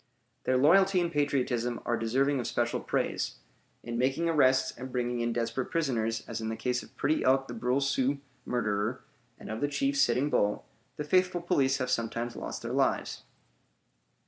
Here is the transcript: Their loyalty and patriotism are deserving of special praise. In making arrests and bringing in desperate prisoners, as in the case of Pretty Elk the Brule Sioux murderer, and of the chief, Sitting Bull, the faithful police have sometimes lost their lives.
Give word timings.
Their 0.45 0.57
loyalty 0.57 0.99
and 0.99 1.11
patriotism 1.11 1.79
are 1.85 1.95
deserving 1.95 2.39
of 2.39 2.47
special 2.47 2.79
praise. 2.79 3.35
In 3.83 3.99
making 3.99 4.27
arrests 4.27 4.75
and 4.75 4.91
bringing 4.91 5.19
in 5.19 5.31
desperate 5.31 5.69
prisoners, 5.69 6.23
as 6.27 6.41
in 6.41 6.49
the 6.49 6.55
case 6.55 6.81
of 6.81 6.97
Pretty 6.97 7.23
Elk 7.23 7.47
the 7.47 7.53
Brule 7.53 7.81
Sioux 7.81 8.17
murderer, 8.43 9.03
and 9.37 9.51
of 9.51 9.61
the 9.61 9.67
chief, 9.67 9.95
Sitting 9.95 10.31
Bull, 10.31 10.65
the 10.97 11.03
faithful 11.03 11.39
police 11.39 11.77
have 11.77 11.91
sometimes 11.91 12.35
lost 12.35 12.63
their 12.63 12.73
lives. 12.73 13.21